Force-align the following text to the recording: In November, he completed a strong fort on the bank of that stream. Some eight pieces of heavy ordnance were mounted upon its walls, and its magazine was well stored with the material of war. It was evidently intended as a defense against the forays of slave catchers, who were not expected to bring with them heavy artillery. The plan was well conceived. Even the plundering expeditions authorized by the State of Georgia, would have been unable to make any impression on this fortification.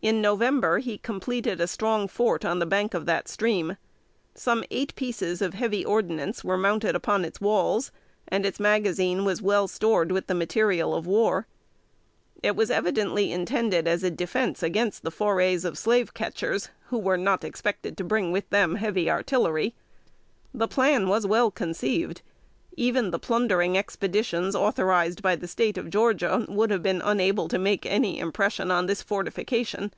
In 0.00 0.22
November, 0.22 0.78
he 0.78 0.96
completed 0.96 1.60
a 1.60 1.66
strong 1.66 2.06
fort 2.06 2.44
on 2.44 2.60
the 2.60 2.66
bank 2.66 2.94
of 2.94 3.04
that 3.06 3.26
stream. 3.26 3.76
Some 4.32 4.62
eight 4.70 4.94
pieces 4.94 5.42
of 5.42 5.54
heavy 5.54 5.84
ordnance 5.84 6.44
were 6.44 6.56
mounted 6.56 6.94
upon 6.94 7.24
its 7.24 7.40
walls, 7.40 7.90
and 8.28 8.46
its 8.46 8.60
magazine 8.60 9.24
was 9.24 9.42
well 9.42 9.66
stored 9.66 10.12
with 10.12 10.28
the 10.28 10.36
material 10.36 10.94
of 10.94 11.08
war. 11.08 11.48
It 12.44 12.54
was 12.54 12.70
evidently 12.70 13.32
intended 13.32 13.88
as 13.88 14.04
a 14.04 14.10
defense 14.10 14.62
against 14.62 15.02
the 15.02 15.10
forays 15.10 15.64
of 15.64 15.76
slave 15.76 16.14
catchers, 16.14 16.70
who 16.90 16.98
were 16.98 17.18
not 17.18 17.42
expected 17.42 17.96
to 17.96 18.04
bring 18.04 18.30
with 18.30 18.48
them 18.50 18.76
heavy 18.76 19.10
artillery. 19.10 19.74
The 20.54 20.68
plan 20.68 21.08
was 21.08 21.26
well 21.26 21.50
conceived. 21.50 22.22
Even 22.76 23.10
the 23.10 23.18
plundering 23.18 23.76
expeditions 23.76 24.54
authorized 24.54 25.20
by 25.20 25.34
the 25.34 25.48
State 25.48 25.76
of 25.76 25.90
Georgia, 25.90 26.46
would 26.48 26.70
have 26.70 26.82
been 26.82 27.00
unable 27.02 27.48
to 27.48 27.58
make 27.58 27.84
any 27.84 28.20
impression 28.20 28.70
on 28.70 28.86
this 28.86 29.02
fortification. 29.02 29.92